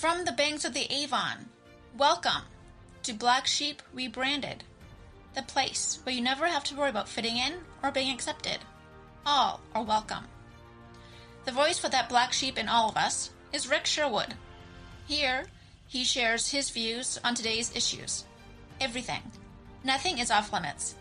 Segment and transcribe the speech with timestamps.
[0.00, 1.50] From the banks of the Avon,
[1.94, 2.44] welcome
[3.02, 4.64] to Black Sheep Rebranded,
[5.34, 8.60] the place where you never have to worry about fitting in or being accepted.
[9.26, 10.24] All are welcome.
[11.44, 14.32] The voice for that black sheep in all of us is Rick Sherwood.
[15.06, 15.44] Here,
[15.86, 18.24] he shares his views on today's issues.
[18.80, 19.20] Everything.
[19.84, 20.94] Nothing is off limits.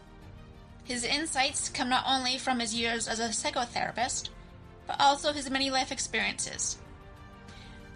[0.84, 4.28] His insights come not only from his years as a psychotherapist,
[4.88, 6.80] but also his many life experiences.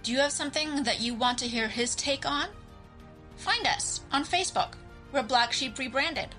[0.04, 2.48] Do you have something that you want to hear his take on?
[3.38, 4.74] Find us on Facebook.
[5.14, 6.36] We're Black Sheep Rebranded.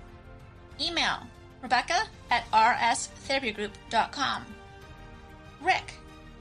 [0.79, 1.21] Email
[1.63, 4.45] Rebecca at rstherapygroup.com.
[5.63, 5.95] Rick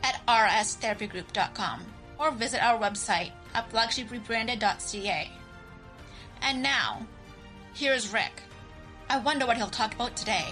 [0.04, 1.82] at rstherapygroup.com
[2.20, 5.32] or visit our website at blacksheeprebranded.ca.
[6.42, 7.08] And now,
[7.74, 8.42] here's Rick.
[9.10, 10.48] I wonder what he'll talk about today.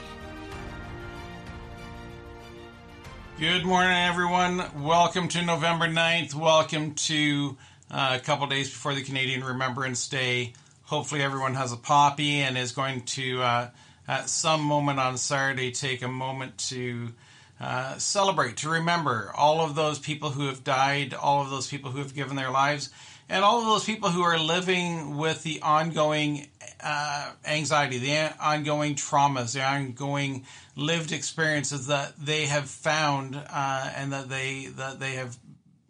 [3.42, 4.84] Good morning, everyone.
[4.84, 6.36] Welcome to November 9th.
[6.36, 7.58] Welcome to
[7.90, 10.54] uh, a couple days before the Canadian Remembrance Day.
[10.84, 13.70] Hopefully, everyone has a poppy and is going to, uh,
[14.08, 17.14] at some moment on Saturday, take a moment to
[17.60, 21.90] uh, celebrate, to remember all of those people who have died, all of those people
[21.90, 22.92] who have given their lives,
[23.28, 26.46] and all of those people who are living with the ongoing
[26.84, 34.14] uh, anxiety, the ongoing traumas, the ongoing lived experiences that they have found uh, and
[34.14, 35.38] that they that they have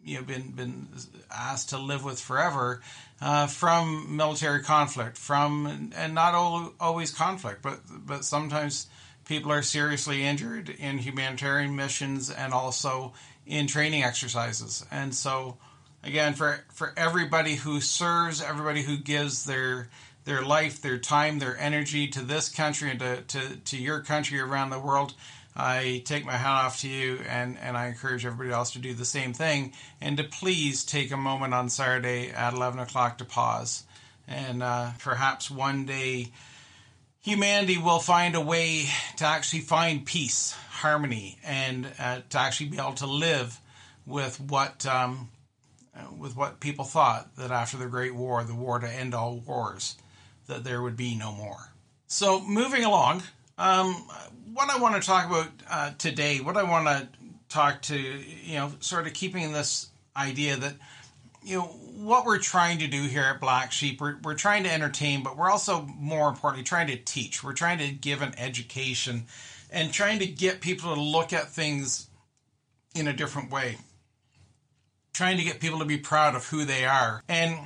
[0.04, 0.88] you know been been
[1.32, 2.82] asked to live with forever
[3.22, 6.34] uh, from military conflict, from and not
[6.80, 8.88] always conflict, but but sometimes
[9.26, 13.14] people are seriously injured in humanitarian missions and also
[13.46, 15.58] in training exercises, and so
[16.04, 19.90] again for for everybody who serves, everybody who gives their
[20.24, 24.40] their life, their time, their energy to this country and to, to, to your country
[24.40, 25.14] around the world.
[25.56, 28.94] I take my hat off to you and, and I encourage everybody else to do
[28.94, 33.26] the same thing and to please take a moment on Saturday at 11 o'clock to
[33.26, 33.84] pause.
[34.28, 36.32] And uh, perhaps one day
[37.22, 38.86] humanity will find a way
[39.18, 43.60] to actually find peace, harmony, and uh, to actually be able to live
[44.06, 44.86] with what.
[44.86, 45.30] Um,
[46.18, 49.98] with what people thought that after the Great War, the war to end all wars,
[50.48, 51.74] that there would be no more.
[52.08, 53.24] So, moving along,
[53.58, 53.94] um,
[54.54, 57.08] what I want to talk about uh, today, what I want to
[57.48, 60.74] talk to, you know, sort of keeping this idea that,
[61.44, 64.72] you know, what we're trying to do here at Black Sheep, we're, we're trying to
[64.72, 67.44] entertain, but we're also more importantly trying to teach.
[67.44, 69.26] We're trying to give an education
[69.72, 72.10] and trying to get people to look at things
[72.96, 73.78] in a different way.
[75.14, 77.24] Trying to get people to be proud of who they are.
[77.28, 77.58] And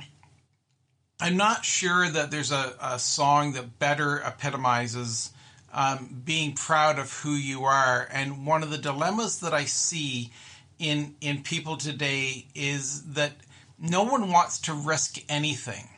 [1.18, 5.30] I'm not sure that there's a, a song that better epitomizes
[5.72, 8.08] um, being proud of who you are.
[8.12, 10.30] And one of the dilemmas that I see
[10.78, 13.32] in in people today is that
[13.78, 15.88] no one wants to risk anything.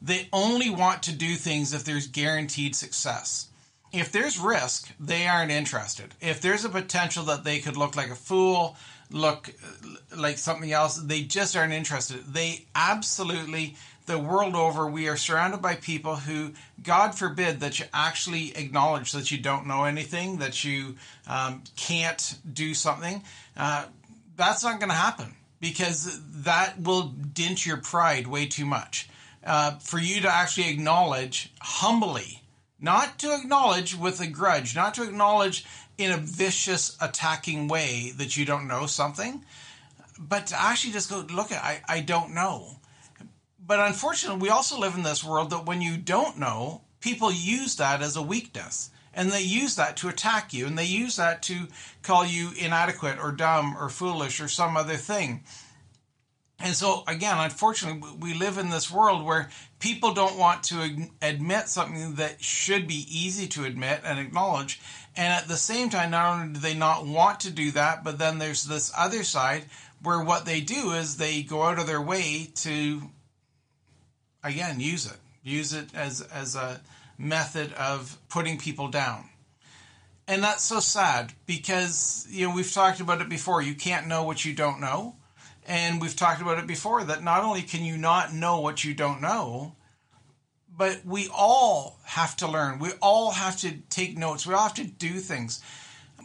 [0.00, 3.48] They only want to do things if there's guaranteed success.
[3.92, 6.14] If there's risk, they aren't interested.
[6.20, 8.76] If there's a potential that they could look like a fool,
[9.10, 9.50] look
[10.16, 12.24] like something else, they just aren't interested.
[12.26, 13.76] They absolutely
[14.06, 19.12] the world over, we are surrounded by people who, God forbid, that you actually acknowledge
[19.12, 23.22] that you don't know anything, that you um, can't do something.
[23.56, 23.86] Uh,
[24.36, 29.08] that's not going to happen because that will dent your pride way too much.
[29.42, 32.42] Uh, for you to actually acknowledge humbly,
[32.80, 35.64] not to acknowledge with a grudge, not to acknowledge
[35.96, 39.44] in a vicious, attacking way that you don't know something,
[40.18, 42.76] but to actually just go, look, I, I don't know
[43.66, 47.76] but unfortunately, we also live in this world that when you don't know, people use
[47.76, 48.90] that as a weakness.
[49.16, 51.68] And they use that to attack you, and they use that to
[52.02, 55.44] call you inadequate or dumb or foolish or some other thing.
[56.58, 61.68] And so, again, unfortunately, we live in this world where people don't want to admit
[61.68, 64.80] something that should be easy to admit and acknowledge.
[65.16, 68.18] And at the same time, not only do they not want to do that, but
[68.18, 69.66] then there's this other side
[70.02, 73.10] where what they do is they go out of their way to
[74.44, 75.16] again, use it.
[75.42, 76.80] Use it as as a
[77.18, 79.28] method of putting people down.
[80.26, 83.60] And that's so sad because you know we've talked about it before.
[83.60, 85.16] You can't know what you don't know.
[85.66, 88.92] And we've talked about it before that not only can you not know what you
[88.94, 89.74] don't know,
[90.76, 92.78] but we all have to learn.
[92.78, 94.46] We all have to take notes.
[94.46, 95.62] We all have to do things.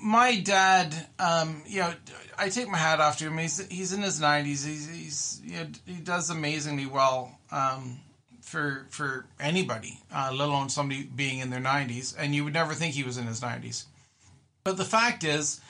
[0.01, 1.93] My dad, um, you know,
[2.37, 3.37] I take my hat off to him.
[3.37, 4.63] He's he's in his nineties.
[4.63, 7.37] He's he's you know, he does amazingly well.
[7.51, 7.99] Um,
[8.49, 12.73] for for anybody, uh, let alone somebody being in their 90s, and you would never
[12.73, 13.85] think he was in his 90s.
[14.63, 15.61] But the fact is,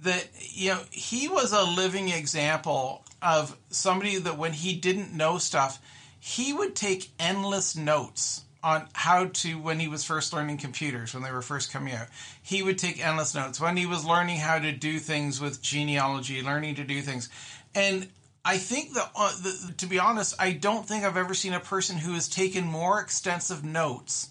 [0.00, 5.36] that you know he was a living example of somebody that when he didn't know
[5.36, 5.78] stuff,
[6.18, 11.22] he would take endless notes on how to when he was first learning computers when
[11.22, 12.06] they were first coming out
[12.40, 16.40] he would take endless notes when he was learning how to do things with genealogy
[16.42, 17.28] learning to do things
[17.74, 18.06] and
[18.44, 21.60] i think that uh, the, to be honest i don't think i've ever seen a
[21.60, 24.30] person who has taken more extensive notes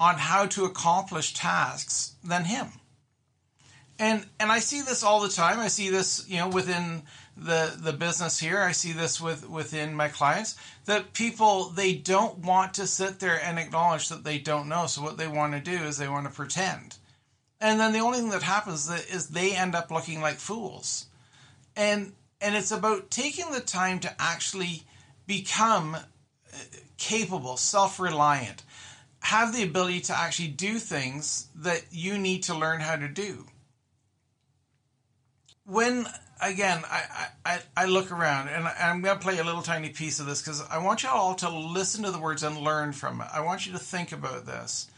[0.00, 2.68] on how to accomplish tasks than him.
[3.98, 5.60] And and i see this all the time.
[5.60, 7.02] I see this you know within
[7.36, 8.62] the the business here.
[8.62, 13.38] I see this with within my clients that people they don't want to sit there
[13.44, 14.86] and acknowledge that they don't know.
[14.86, 16.96] So what they want to do is they want to pretend.
[17.60, 21.04] And then the only thing that happens is they end up looking like fools.
[21.76, 24.82] And and it's about taking the time to actually
[25.26, 26.58] become uh,
[26.98, 28.62] capable self-reliant
[29.22, 33.46] have the ability to actually do things that you need to learn how to do
[35.64, 36.06] when
[36.42, 40.20] again, I, I, I look around and I'm going to play a little tiny piece
[40.20, 43.20] of this because I want you all to listen to the words and learn from
[43.20, 43.28] it.
[43.32, 44.90] I want you to think about this.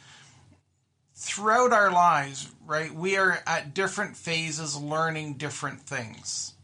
[1.14, 6.54] Throughout our lives, right, we are at different phases learning different things.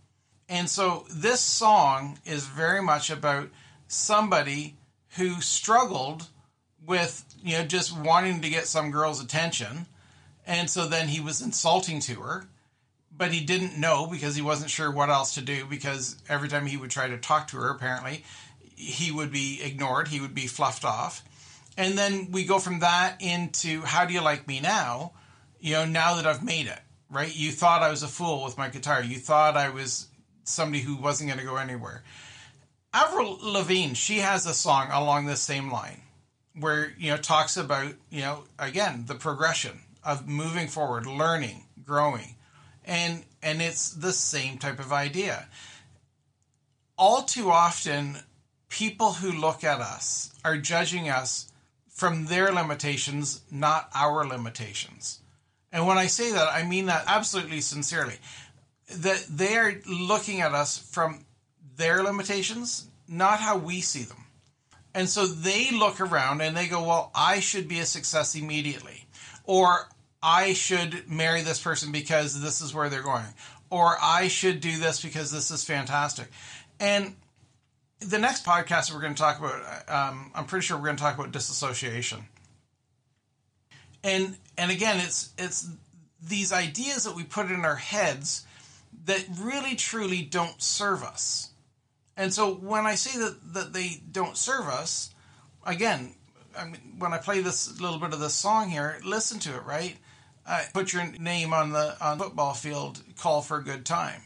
[0.49, 3.51] And so this song is very much about
[3.87, 4.77] somebody
[5.17, 6.29] who struggled
[6.87, 9.87] with, you know, just wanting to get some girl's attention.
[10.47, 12.49] And so then he was insulting to her
[13.19, 16.67] but he didn't know because he wasn't sure what else to do because every time
[16.67, 18.25] he would try to talk to her apparently
[18.77, 21.25] he would be ignored he would be fluffed off.
[21.77, 25.13] And then we go from that into how do you like me now?
[25.61, 26.81] You know now that i've made it
[27.11, 27.35] right?
[27.35, 29.03] You thought i was a fool with my guitar.
[29.03, 30.07] You thought i was
[30.49, 32.03] somebody who wasn't going to go anywhere
[32.93, 36.01] avril lavigne she has a song along this same line
[36.59, 42.35] where you know talks about you know again the progression of moving forward learning growing
[42.89, 45.47] and and it's the same type of idea.
[46.97, 48.17] All too often,
[48.69, 51.53] people who look at us are judging us
[51.89, 55.21] from their limitations, not our limitations.
[55.71, 58.17] And when I say that, I mean that absolutely sincerely.
[58.91, 61.25] That they are looking at us from
[61.77, 64.25] their limitations, not how we see them.
[64.95, 69.07] And so they look around and they go, Well, I should be a success immediately.
[69.45, 69.89] Or
[70.23, 73.25] I should marry this person because this is where they're going,
[73.71, 76.29] or I should do this because this is fantastic.
[76.81, 77.15] And
[78.01, 81.03] the next podcast we're going to talk about, um, I'm pretty sure we're going to
[81.03, 82.21] talk about disassociation.
[84.03, 85.69] And and again, it's it's
[86.23, 88.45] these ideas that we put in our heads
[89.05, 91.51] that really truly don't serve us.
[92.17, 95.15] And so when I say that that they don't serve us,
[95.65, 96.15] again,
[96.57, 99.65] I mean, when I play this little bit of this song here, listen to it,
[99.65, 99.97] right?
[100.49, 104.23] uh, put your name on the on football field, call for a good time.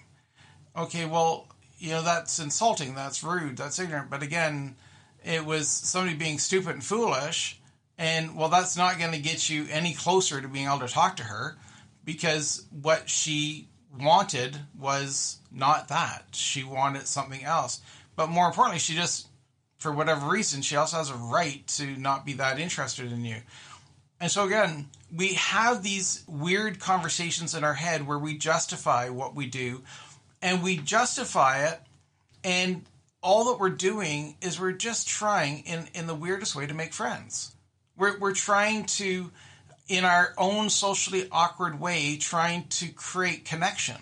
[0.76, 1.48] Okay, well,
[1.78, 4.08] you know that's insulting, that's rude, that's ignorant.
[4.08, 4.76] But again,
[5.24, 7.60] it was somebody being stupid and foolish,
[7.98, 11.16] and well, that's not going to get you any closer to being able to talk
[11.16, 11.58] to her
[12.04, 13.68] because what she
[14.00, 16.24] wanted was not that.
[16.32, 17.80] She wanted something else.
[18.16, 19.28] But more importantly, she just,
[19.78, 23.36] for whatever reason, she also has a right to not be that interested in you.
[24.20, 29.34] And so again, we have these weird conversations in our head where we justify what
[29.34, 29.82] we do
[30.40, 31.80] and we justify it
[32.44, 32.84] and
[33.22, 36.92] all that we're doing is we're just trying in, in the weirdest way to make
[36.92, 37.52] friends.
[37.96, 39.30] We're, we're trying to,
[39.88, 43.96] in our own socially awkward way, trying to create connection.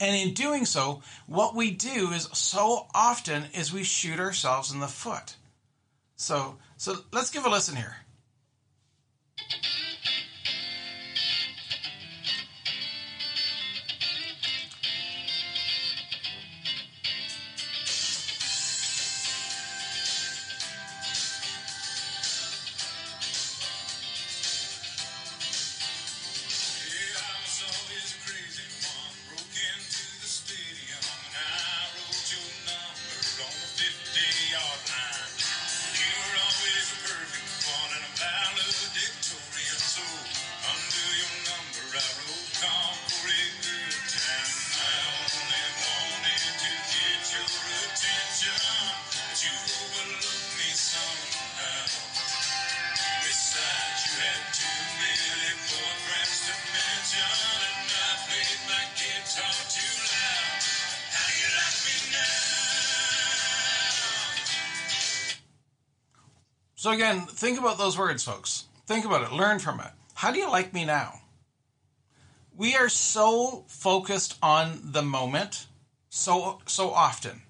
[0.00, 4.80] And in doing so, what we do is so often is we shoot ourselves in
[4.80, 5.36] the foot.
[6.16, 7.96] So, so let's give a listen here.
[66.84, 68.66] So again, think about those words, folks.
[68.86, 69.32] Think about it.
[69.32, 69.90] Learn from it.
[70.12, 71.14] How do you like me now?
[72.54, 75.66] We are so focused on the moment
[76.10, 77.40] so so often.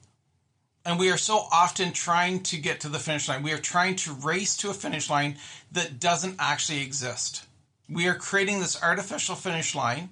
[0.84, 3.42] And we are so often trying to get to the finish line.
[3.42, 5.36] We are trying to race to a finish line
[5.72, 7.44] that doesn't actually exist.
[7.88, 10.10] We are creating this artificial finish line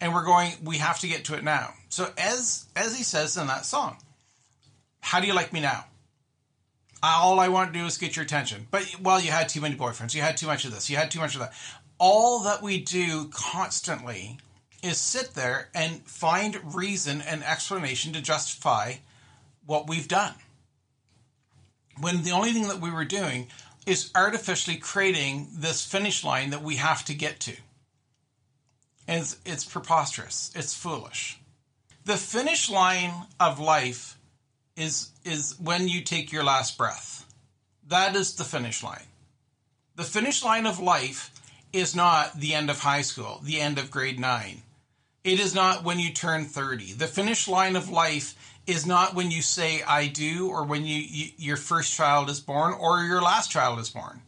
[0.00, 1.74] and we're going we have to get to it now.
[1.90, 3.98] So as as he says in that song,
[4.98, 5.84] how do you like me now?
[7.02, 8.66] All I want to do is get your attention.
[8.70, 10.14] But well, you had too many boyfriends.
[10.14, 10.90] You had too much of this.
[10.90, 11.52] You had too much of that.
[11.98, 14.38] All that we do constantly
[14.82, 18.94] is sit there and find reason and explanation to justify
[19.66, 20.34] what we've done.
[22.00, 23.48] When the only thing that we were doing
[23.86, 27.56] is artificially creating this finish line that we have to get to.
[29.06, 30.52] And it's, it's preposterous.
[30.54, 31.38] It's foolish.
[32.04, 34.17] The finish line of life
[34.78, 37.26] is is when you take your last breath.
[37.88, 39.06] That is the finish line.
[39.96, 41.30] The finish line of life
[41.72, 44.62] is not the end of high school, the end of grade 9.
[45.24, 46.92] It is not when you turn 30.
[46.92, 48.34] The finish line of life
[48.66, 52.40] is not when you say I do or when you, you your first child is
[52.40, 54.22] born or your last child is born.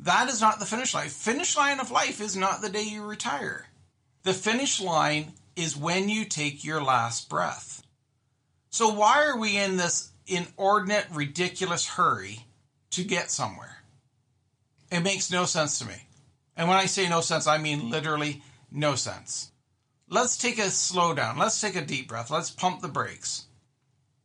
[0.00, 1.08] That is not the finish line.
[1.08, 3.66] Finish line of life is not the day you retire.
[4.24, 7.82] The finish line is when you take your last breath.
[8.70, 12.40] So why are we in this inordinate, ridiculous hurry
[12.90, 13.78] to get somewhere?
[14.90, 16.06] It makes no sense to me.
[16.56, 19.52] And when I say no sense, I mean literally no sense.
[20.08, 21.36] Let's take a slowdown.
[21.36, 22.30] Let's take a deep breath.
[22.30, 23.46] Let's pump the brakes.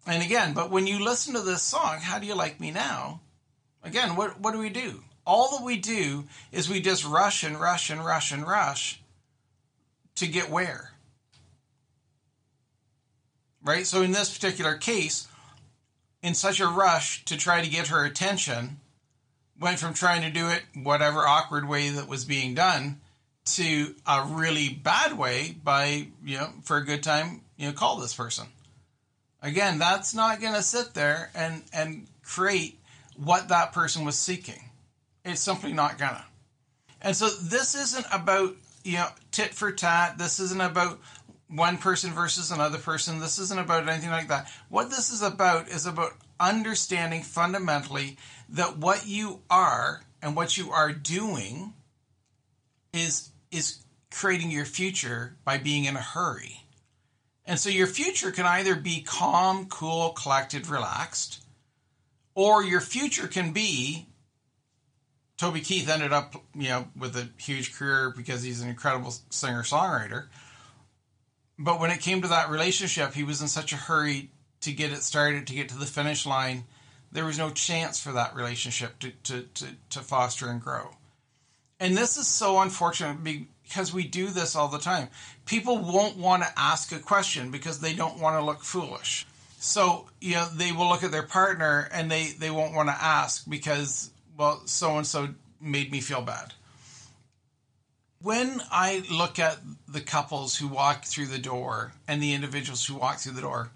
[0.05, 3.21] And again, but when you listen to this song, How Do You Like Me Now?
[3.83, 5.03] Again, what, what do we do?
[5.25, 9.01] All that we do is we just rush and rush and rush and rush
[10.15, 10.91] to get where?
[13.63, 13.85] Right?
[13.85, 15.27] So in this particular case,
[16.21, 18.79] in such a rush to try to get her attention,
[19.59, 22.99] went from trying to do it whatever awkward way that was being done
[23.45, 27.97] to a really bad way by, you know, for a good time, you know, call
[27.97, 28.45] this person.
[29.41, 32.79] Again, that's not going to sit there and and create
[33.17, 34.69] what that person was seeking.
[35.25, 36.25] It's simply not gonna.
[37.01, 40.17] And so this isn't about, you know, tit for tat.
[40.17, 40.99] This isn't about
[41.53, 43.19] one person versus another person.
[43.19, 44.51] This isn't about anything like that.
[44.69, 48.17] What this is about is about understanding fundamentally
[48.49, 51.73] that what you are and what you are doing
[52.91, 56.61] is is creating your future by being in a hurry.
[57.45, 61.43] And so your future can either be calm, cool, collected, relaxed,
[62.35, 64.07] or your future can be
[65.37, 70.27] Toby Keith ended up, you know, with a huge career because he's an incredible singer-songwriter
[71.57, 74.29] but when it came to that relationship, he was in such a hurry
[74.61, 76.63] to get it started, to get to the finish line.
[77.11, 80.95] There was no chance for that relationship to, to, to, to foster and grow.
[81.79, 85.09] And this is so unfortunate because we do this all the time.
[85.45, 89.27] People won't want to ask a question because they don't want to look foolish.
[89.59, 92.95] So, you know, they will look at their partner and they, they won't want to
[92.95, 95.29] ask because, well, so and so
[95.61, 96.53] made me feel bad
[98.23, 102.95] when I look at the couples who walk through the door and the individuals who
[102.95, 103.69] walk through the door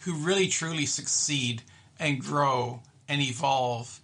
[0.00, 1.62] who really truly succeed
[1.98, 4.00] and grow and evolve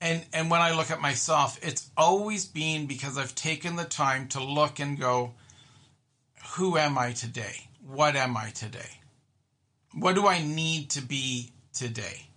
[0.00, 4.28] and and when I look at myself it's always been because I've taken the time
[4.28, 5.34] to look and go
[6.54, 7.68] who am I today?
[7.86, 9.00] What am I today?
[9.92, 12.28] What do I need to be today?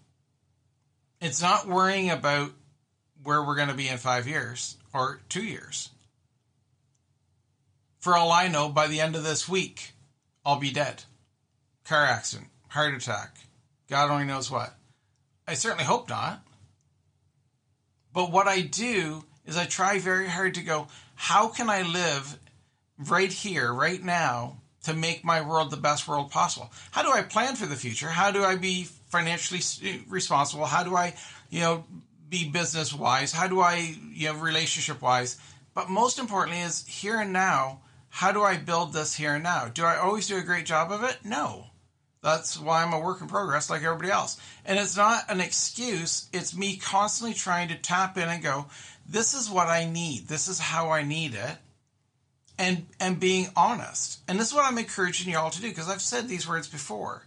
[1.21, 2.51] It's not worrying about
[3.23, 5.89] where we're going to be in 5 years or two years.
[7.99, 9.91] For all I know, by the end of this week,
[10.45, 11.03] I'll be dead.
[11.83, 13.37] Car accident, heart attack,
[13.89, 14.75] God only knows what.
[15.47, 16.41] I certainly hope not.
[18.13, 22.37] But what I do is I try very hard to go, how can I live
[22.97, 26.71] right here, right now, to make my world the best world possible?
[26.91, 28.07] How do I plan for the future?
[28.07, 29.61] How do I be financially
[30.07, 30.65] responsible?
[30.65, 31.15] How do I,
[31.49, 31.85] you know,
[32.29, 33.31] be business wise?
[33.31, 35.37] How do I, you know, relationship wise?
[35.73, 37.81] But most importantly is here and now.
[38.09, 39.67] How do I build this here and now?
[39.67, 41.17] Do I always do a great job of it?
[41.23, 41.67] No.
[42.21, 44.39] That's why I'm a work in progress like everybody else.
[44.65, 46.27] And it's not an excuse.
[46.33, 48.65] It's me constantly trying to tap in and go,
[49.07, 50.27] this is what I need.
[50.27, 51.57] This is how I need it.
[52.57, 54.19] And, and being honest.
[54.27, 56.67] And this is what I'm encouraging you all to do because I've said these words
[56.67, 57.25] before.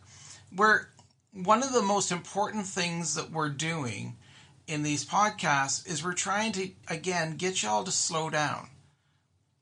[0.54, 0.90] Where
[1.32, 4.18] one of the most important things that we're doing
[4.66, 8.68] in these podcasts is we're trying to, again, get y'all to slow down.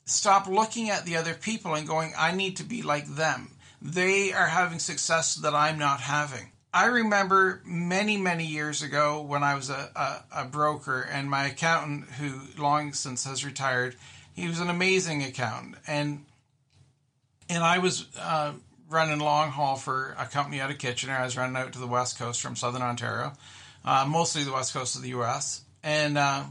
[0.05, 3.57] Stop looking at the other people and going, I need to be like them.
[3.81, 6.53] They are having success that I'm not having.
[6.73, 11.47] I remember many, many years ago when I was a, a, a broker and my
[11.47, 13.97] accountant, who long since has retired,
[14.35, 16.25] he was an amazing accountant, and
[17.49, 18.53] and I was uh,
[18.89, 21.15] running long haul for a company out of Kitchener.
[21.15, 23.33] I was running out to the west coast from southern Ontario,
[23.85, 25.63] uh, mostly the west coast of the U.S.
[25.83, 26.45] and uh,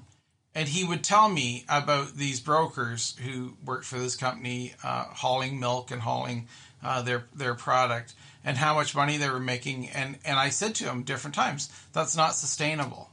[0.55, 5.59] and he would tell me about these brokers who worked for this company, uh, hauling
[5.59, 6.48] milk and hauling
[6.83, 9.89] uh, their their product, and how much money they were making.
[9.89, 13.09] And and I said to him different times, that's not sustainable.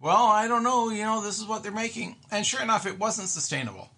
[0.00, 0.90] Well, I don't know.
[0.90, 3.90] You know, this is what they're making, and sure enough, it wasn't sustainable.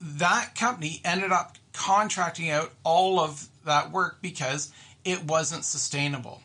[0.00, 4.72] That company ended up contracting out all of that work because
[5.04, 6.42] it wasn't sustainable.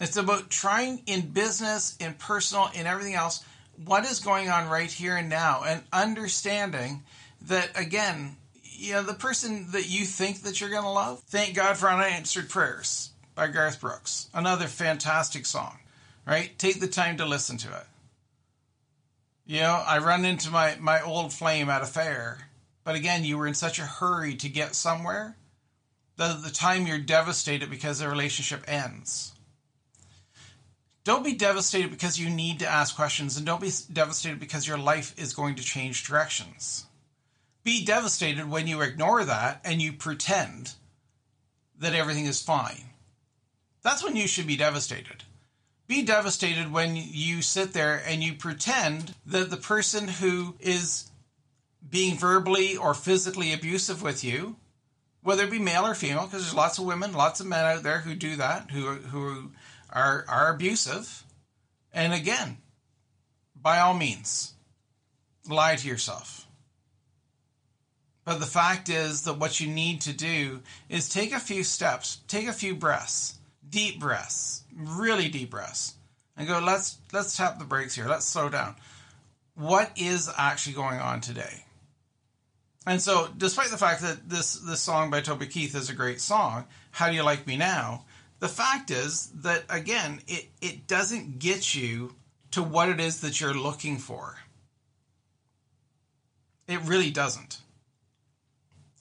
[0.00, 3.44] It's about trying in business, in personal, in everything else,
[3.84, 7.02] what is going on right here and now, and understanding
[7.42, 11.20] that again, you know, the person that you think that you're going to love.
[11.22, 15.78] Thank God for unanswered prayers by Garth Brooks, another fantastic song.
[16.26, 17.86] Right, take the time to listen to it.
[19.44, 22.48] You know, I run into my my old flame at a fair,
[22.82, 25.36] but again, you were in such a hurry to get somewhere
[26.16, 29.33] that the time you're devastated because the relationship ends.
[31.04, 34.78] Don't be devastated because you need to ask questions, and don't be devastated because your
[34.78, 36.86] life is going to change directions.
[37.62, 40.74] Be devastated when you ignore that and you pretend
[41.78, 42.84] that everything is fine.
[43.82, 45.24] That's when you should be devastated.
[45.86, 51.10] Be devastated when you sit there and you pretend that the person who is
[51.90, 54.56] being verbally or physically abusive with you,
[55.22, 57.82] whether it be male or female, because there's lots of women, lots of men out
[57.82, 59.50] there who do that, who who
[59.94, 61.24] are are abusive.
[61.92, 62.58] And again,
[63.54, 64.52] by all means,
[65.48, 66.46] lie to yourself.
[68.24, 72.20] But the fact is that what you need to do is take a few steps,
[72.26, 75.94] take a few breaths, deep breaths, really deep breaths,
[76.36, 78.08] and go, let's let's tap the brakes here.
[78.08, 78.76] Let's slow down.
[79.54, 81.64] What is actually going on today?
[82.86, 86.20] And so, despite the fact that this this song by Toby Keith is a great
[86.20, 88.04] song, "How Do You Like Me Now,"
[88.40, 92.14] the fact is that again, it it doesn't get you
[92.50, 94.36] to what it is that you're looking for.
[96.68, 97.58] It really doesn't.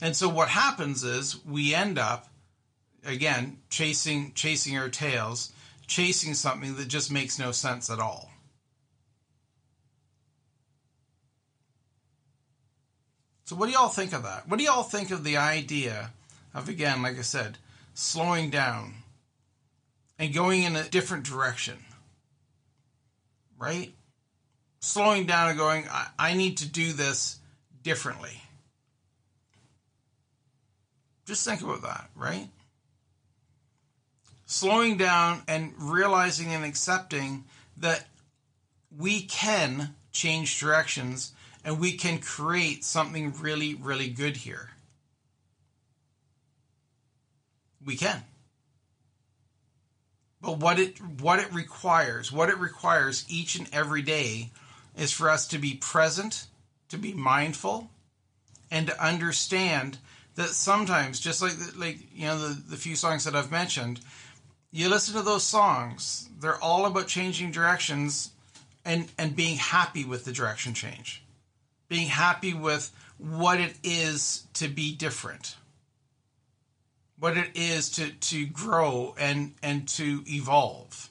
[0.01, 2.27] And so what happens is we end up
[3.05, 5.51] again chasing chasing our tails,
[5.87, 8.29] chasing something that just makes no sense at all.
[13.45, 14.47] So what do y'all think of that?
[14.47, 16.11] What do y'all think of the idea
[16.53, 17.57] of again, like I said,
[17.93, 19.02] slowing down
[20.23, 21.77] and going in a different direction?
[23.57, 23.93] Right?
[24.79, 27.39] Slowing down and going, I, I need to do this
[27.83, 28.41] differently.
[31.25, 32.47] Just think about that, right?
[34.45, 37.43] Slowing down and realizing and accepting
[37.77, 38.05] that
[38.97, 41.33] we can change directions
[41.65, 44.69] and we can create something really, really good here.
[47.83, 48.23] We can.
[50.43, 54.51] But what it what it requires, what it requires each and every day
[54.97, 56.47] is for us to be present,
[56.89, 57.89] to be mindful,
[58.69, 59.99] and to understand
[60.35, 64.01] that sometimes, just like like you know the, the few songs that I've mentioned,
[64.69, 68.31] you listen to those songs, they're all about changing directions
[68.83, 71.23] and and being happy with the direction change.
[71.87, 75.55] Being happy with what it is to be different
[77.19, 81.09] what it is to to grow and and to evolve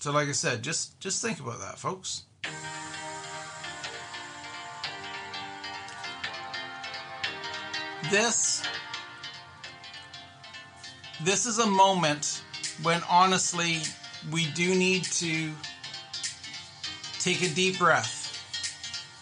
[0.00, 2.24] so like i said just just think about that folks
[8.10, 8.62] this
[11.22, 12.42] this is a moment
[12.82, 13.78] when honestly
[14.32, 15.52] we do need to
[17.20, 18.32] Take a deep breath.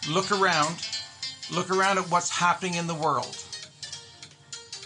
[0.09, 0.88] Look around.
[1.51, 3.37] Look around at what's happening in the world.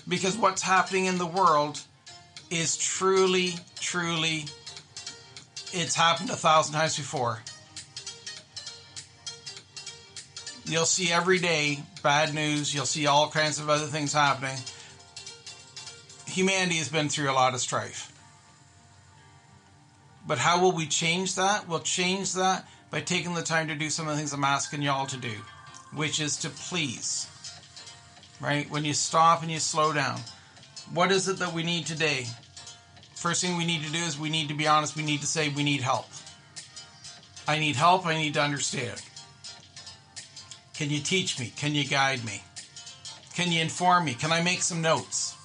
[0.08, 1.82] Because what's happening in the world
[2.50, 4.46] is truly, truly,
[5.72, 7.42] it's happened a thousand times before.
[10.66, 12.74] You'll see every day bad news.
[12.74, 14.58] You'll see all kinds of other things happening.
[16.28, 18.12] Humanity has been through a lot of strife.
[20.26, 21.68] But how will we change that?
[21.68, 24.84] We'll change that by taking the time to do some of the things I'm asking
[24.84, 25.34] y'all to do,
[25.96, 27.28] which is to please.
[28.40, 28.70] Right?
[28.70, 30.20] When you stop and you slow down,
[30.94, 32.26] what is it that we need today?
[33.16, 34.96] First thing we need to do is we need to be honest.
[34.96, 36.08] We need to say we need help.
[37.48, 38.06] I need help.
[38.06, 39.02] I need to understand.
[40.74, 41.54] Can you teach me?
[41.56, 42.44] Can you guide me?
[43.36, 44.14] Can you inform me?
[44.14, 45.36] Can I make some notes?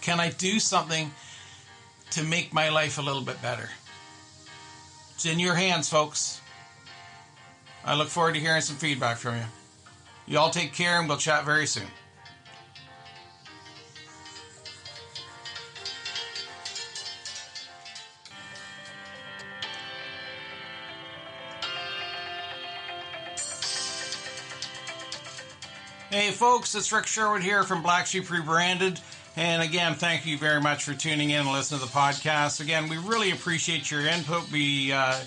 [0.00, 1.12] Can I do something
[2.10, 3.68] to make my life a little bit better?
[5.14, 6.41] It's in your hands, folks.
[7.84, 9.44] I look forward to hearing some feedback from you.
[10.26, 11.86] You all take care and we'll chat very soon.
[26.10, 29.00] Hey folks, it's Rick Sherwood here from Black Sheep Rebranded.
[29.34, 32.60] And again, thank you very much for tuning in and listening to the podcast.
[32.60, 34.50] Again, we really appreciate your input.
[34.52, 35.18] We uh,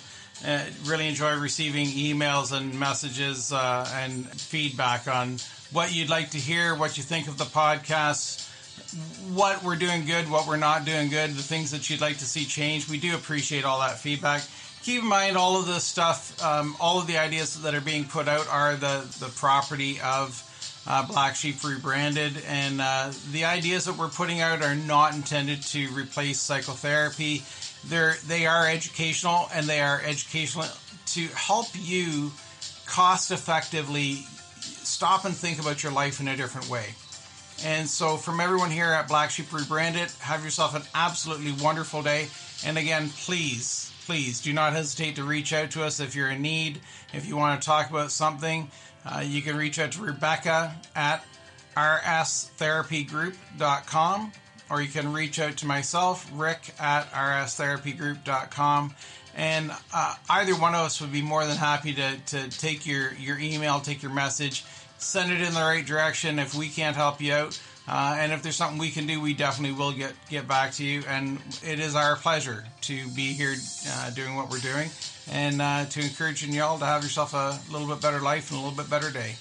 [0.45, 5.37] uh, really enjoy receiving emails and messages uh, and feedback on
[5.71, 8.47] what you'd like to hear, what you think of the podcast,
[9.33, 12.25] what we're doing good, what we're not doing good, the things that you'd like to
[12.25, 12.89] see change.
[12.89, 14.43] We do appreciate all that feedback.
[14.83, 18.05] Keep in mind, all of this stuff, um, all of the ideas that are being
[18.05, 20.43] put out are the, the property of
[20.87, 22.33] uh, Black Sheep Rebranded.
[22.47, 27.43] And uh, the ideas that we're putting out are not intended to replace psychotherapy.
[27.85, 30.65] They're, they are educational and they are educational
[31.07, 32.31] to help you
[32.85, 34.25] cost effectively
[34.59, 36.95] stop and think about your life in a different way.
[37.63, 42.27] And so, from everyone here at Black Sheep Rebranded, have yourself an absolutely wonderful day.
[42.65, 46.41] And again, please, please do not hesitate to reach out to us if you're in
[46.41, 46.81] need,
[47.13, 48.69] if you want to talk about something.
[49.05, 51.23] Uh, you can reach out to Rebecca at
[51.77, 54.31] rsTherapyGroup.com
[54.69, 58.95] or you can reach out to myself, Rick at rsTherapyGroup.com.
[59.35, 63.13] And uh, either one of us would be more than happy to, to take your,
[63.15, 64.63] your email, take your message,
[64.97, 67.59] send it in the right direction if we can't help you out.
[67.87, 70.83] Uh, and if there's something we can do, we definitely will get, get back to
[70.83, 71.03] you.
[71.07, 73.55] And it is our pleasure to be here
[73.89, 74.89] uh, doing what we're doing
[75.31, 78.63] and uh, to encouraging y'all to have yourself a little bit better life and a
[78.63, 79.35] little bit better day.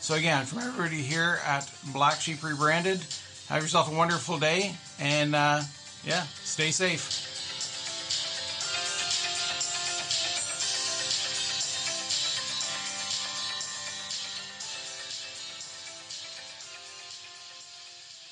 [0.00, 3.00] So, again, from everybody here at Black Sheep Rebranded,
[3.48, 5.60] have yourself a wonderful day and uh,
[6.04, 7.33] yeah, stay safe.